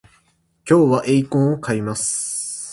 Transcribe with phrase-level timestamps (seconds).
[0.67, 2.67] 今日はエイコンを買います